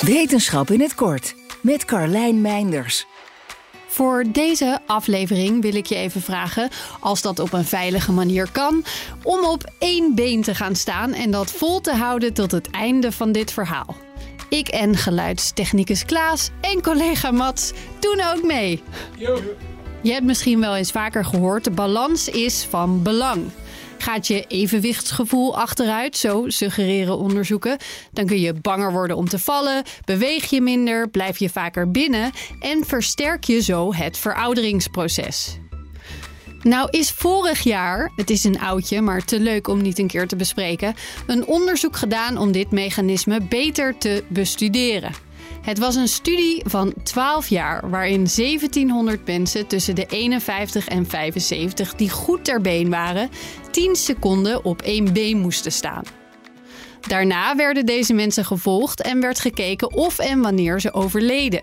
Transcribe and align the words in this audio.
Wetenschap 0.00 0.70
in 0.70 0.80
het 0.80 0.94
kort 0.94 1.34
met 1.60 1.84
Carlijn 1.84 2.40
Meinders. 2.40 3.06
Voor 3.86 4.24
deze 4.32 4.78
aflevering 4.86 5.62
wil 5.62 5.74
ik 5.74 5.86
je 5.86 5.94
even 5.94 6.20
vragen, 6.20 6.68
als 7.00 7.22
dat 7.22 7.38
op 7.38 7.52
een 7.52 7.64
veilige 7.64 8.12
manier 8.12 8.50
kan, 8.52 8.84
om 9.22 9.44
op 9.44 9.72
één 9.78 10.14
been 10.14 10.42
te 10.42 10.54
gaan 10.54 10.76
staan 10.76 11.12
en 11.12 11.30
dat 11.30 11.50
vol 11.50 11.80
te 11.80 11.94
houden 11.94 12.32
tot 12.32 12.50
het 12.50 12.70
einde 12.70 13.12
van 13.12 13.32
dit 13.32 13.52
verhaal. 13.52 13.96
Ik 14.48 14.68
en 14.68 14.96
geluidstechnicus 14.96 16.04
Klaas 16.04 16.50
en 16.60 16.82
collega 16.82 17.30
Mats 17.30 17.72
doen 17.98 18.20
ook 18.34 18.42
mee. 18.42 18.82
Je 20.02 20.12
hebt 20.12 20.26
misschien 20.26 20.60
wel 20.60 20.76
eens 20.76 20.90
vaker 20.90 21.24
gehoord: 21.24 21.64
de 21.64 21.70
balans 21.70 22.28
is 22.28 22.66
van 22.70 23.02
belang. 23.02 23.50
Gaat 24.00 24.26
je 24.26 24.44
evenwichtsgevoel 24.48 25.56
achteruit, 25.56 26.16
zo 26.16 26.44
suggereren 26.48 27.18
onderzoeken, 27.18 27.76
dan 28.12 28.26
kun 28.26 28.40
je 28.40 28.54
banger 28.54 28.92
worden 28.92 29.16
om 29.16 29.28
te 29.28 29.38
vallen, 29.38 29.82
beweeg 30.04 30.50
je 30.50 30.60
minder, 30.60 31.08
blijf 31.08 31.38
je 31.38 31.50
vaker 31.50 31.90
binnen 31.90 32.30
en 32.60 32.84
versterk 32.86 33.44
je 33.44 33.62
zo 33.62 33.94
het 33.94 34.18
verouderingsproces. 34.18 35.58
Nou 36.62 36.88
is 36.90 37.10
vorig 37.10 37.60
jaar, 37.60 38.12
het 38.16 38.30
is 38.30 38.44
een 38.44 38.60
oudje, 38.60 39.00
maar 39.00 39.24
te 39.24 39.40
leuk 39.40 39.68
om 39.68 39.82
niet 39.82 39.98
een 39.98 40.06
keer 40.06 40.28
te 40.28 40.36
bespreken, 40.36 40.94
een 41.26 41.46
onderzoek 41.46 41.96
gedaan 41.96 42.38
om 42.38 42.52
dit 42.52 42.70
mechanisme 42.70 43.40
beter 43.40 43.98
te 43.98 44.24
bestuderen. 44.28 45.29
Het 45.60 45.78
was 45.78 45.94
een 45.94 46.08
studie 46.08 46.62
van 46.66 46.92
12 47.02 47.48
jaar 47.48 47.90
waarin 47.90 48.26
1700 48.36 49.26
mensen 49.26 49.66
tussen 49.66 49.94
de 49.94 50.06
51 50.06 50.88
en 50.88 51.06
75 51.06 51.94
die 51.94 52.10
goed 52.10 52.44
ter 52.44 52.60
been 52.60 52.90
waren, 52.90 53.30
10 53.70 53.96
seconden 53.96 54.64
op 54.64 54.82
één 54.82 55.12
been 55.12 55.38
moesten 55.38 55.72
staan. 55.72 56.02
Daarna 57.08 57.56
werden 57.56 57.86
deze 57.86 58.12
mensen 58.12 58.44
gevolgd 58.44 59.02
en 59.02 59.20
werd 59.20 59.40
gekeken 59.40 59.94
of 59.94 60.18
en 60.18 60.40
wanneer 60.40 60.80
ze 60.80 60.92
overleden. 60.92 61.60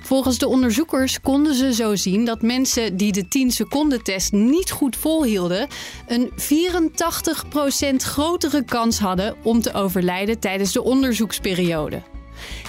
Volgens 0.00 0.38
de 0.38 0.48
onderzoekers 0.48 1.20
konden 1.20 1.54
ze 1.54 1.74
zo 1.74 1.96
zien 1.96 2.24
dat 2.24 2.42
mensen 2.42 2.96
die 2.96 3.12
de 3.12 3.28
10 3.28 3.50
seconden 3.50 4.02
test 4.02 4.32
niet 4.32 4.70
goed 4.70 4.96
volhielden, 4.96 5.68
een 6.06 6.30
84% 6.30 7.96
grotere 7.96 8.64
kans 8.64 8.98
hadden 8.98 9.36
om 9.42 9.60
te 9.60 9.72
overlijden 9.72 10.38
tijdens 10.38 10.72
de 10.72 10.82
onderzoeksperiode. 10.82 12.13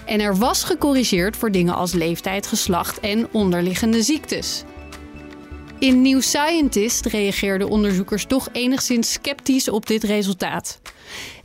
En 0.06 0.20
er 0.22 0.38
was 0.38 0.64
gecorrigeerd 0.64 1.38
voor 1.38 1.52
dingen 1.52 1.76
als 1.76 1.94
leeftijd, 1.94 2.48
geslacht 2.48 3.00
en 3.00 3.28
onderliggende 3.32 4.02
ziektes. 4.02 4.64
In 5.80 6.02
New 6.02 6.22
Scientist 6.22 7.06
reageerden 7.06 7.70
onderzoekers 7.70 8.26
toch 8.26 8.50
enigszins 8.52 9.12
sceptisch 9.12 9.70
op 9.70 9.86
dit 9.86 10.04
resultaat. 10.04 10.80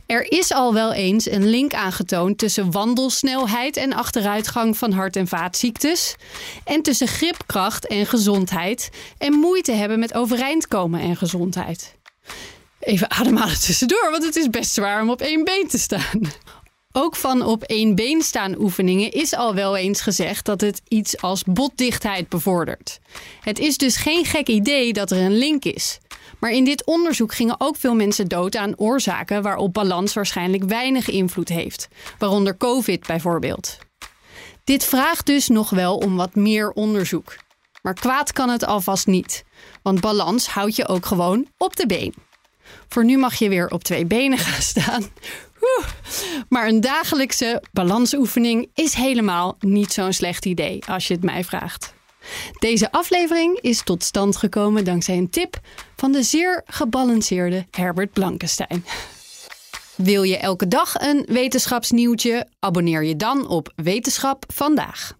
Er 0.05 0.31
is 0.31 0.51
al 0.51 0.73
wel 0.73 0.93
eens 0.93 1.29
een 1.29 1.49
link 1.49 1.73
aangetoond 1.73 2.37
tussen 2.37 2.71
wandelsnelheid 2.71 3.77
en 3.77 3.93
achteruitgang 3.93 4.77
van 4.77 4.91
hart- 4.91 5.15
en 5.15 5.27
vaatziektes, 5.27 6.15
en 6.63 6.81
tussen 6.81 7.07
gripkracht 7.07 7.87
en 7.87 8.05
gezondheid, 8.05 8.89
en 9.17 9.33
moeite 9.33 9.71
hebben 9.71 9.99
met 9.99 10.13
overeind 10.13 10.67
komen 10.67 10.99
en 10.99 11.15
gezondheid. 11.15 11.95
Even 12.79 13.11
ademhalen 13.11 13.59
tussendoor, 13.59 14.11
want 14.11 14.23
het 14.23 14.35
is 14.35 14.49
best 14.49 14.73
zwaar 14.73 15.01
om 15.01 15.09
op 15.09 15.21
één 15.21 15.43
been 15.43 15.67
te 15.67 15.77
staan. 15.77 16.21
Ook 16.93 17.15
van 17.15 17.41
op 17.41 17.63
één 17.63 17.95
been 17.95 18.21
staan 18.21 18.59
oefeningen 18.59 19.11
is 19.11 19.33
al 19.33 19.55
wel 19.55 19.77
eens 19.77 20.01
gezegd 20.01 20.45
dat 20.45 20.61
het 20.61 20.81
iets 20.87 21.21
als 21.21 21.43
botdichtheid 21.43 22.29
bevordert. 22.29 22.99
Het 23.41 23.59
is 23.59 23.77
dus 23.77 23.95
geen 23.95 24.25
gek 24.25 24.47
idee 24.47 24.93
dat 24.93 25.11
er 25.11 25.17
een 25.17 25.37
link 25.37 25.65
is. 25.65 25.99
Maar 26.39 26.51
in 26.51 26.63
dit 26.63 26.85
onderzoek 26.85 27.33
gingen 27.33 27.55
ook 27.57 27.75
veel 27.77 27.95
mensen 27.95 28.27
dood 28.27 28.55
aan 28.55 28.77
oorzaken 28.77 29.41
waarop 29.41 29.73
balans 29.73 30.13
waarschijnlijk 30.13 30.63
weinig 30.63 31.09
invloed 31.09 31.49
heeft, 31.49 31.87
waaronder 32.17 32.57
COVID 32.57 33.07
bijvoorbeeld. 33.07 33.77
Dit 34.63 34.85
vraagt 34.85 35.25
dus 35.25 35.47
nog 35.47 35.69
wel 35.69 35.97
om 35.97 36.15
wat 36.15 36.35
meer 36.35 36.71
onderzoek. 36.71 37.35
Maar 37.81 37.93
kwaad 37.93 38.31
kan 38.31 38.49
het 38.49 38.65
alvast 38.65 39.07
niet, 39.07 39.43
want 39.81 40.01
balans 40.01 40.47
houdt 40.47 40.75
je 40.75 40.87
ook 40.87 41.05
gewoon 41.05 41.47
op 41.57 41.75
de 41.75 41.85
been. 41.85 42.13
Voor 42.87 43.05
nu 43.05 43.17
mag 43.17 43.35
je 43.35 43.49
weer 43.49 43.69
op 43.69 43.83
twee 43.83 44.05
benen 44.05 44.37
gaan 44.37 44.61
staan. 44.61 45.03
Maar 46.49 46.67
een 46.67 46.81
dagelijkse 46.81 47.63
balansoefening 47.71 48.69
is 48.73 48.93
helemaal 48.93 49.55
niet 49.59 49.93
zo'n 49.93 50.13
slecht 50.13 50.45
idee 50.45 50.83
als 50.87 51.07
je 51.07 51.13
het 51.13 51.23
mij 51.23 51.43
vraagt. 51.43 51.93
Deze 52.59 52.91
aflevering 52.91 53.59
is 53.59 53.83
tot 53.83 54.03
stand 54.03 54.37
gekomen 54.37 54.85
dankzij 54.85 55.17
een 55.17 55.29
tip 55.29 55.59
van 55.95 56.11
de 56.11 56.23
zeer 56.23 56.61
gebalanceerde 56.65 57.65
Herbert 57.71 58.11
Blankenstein. 58.11 58.85
Wil 59.95 60.23
je 60.23 60.37
elke 60.37 60.67
dag 60.67 60.95
een 60.99 61.25
wetenschapsnieuwtje? 61.27 62.47
Abonneer 62.59 63.03
je 63.03 63.15
dan 63.15 63.47
op 63.47 63.73
Wetenschap 63.75 64.43
vandaag. 64.53 65.19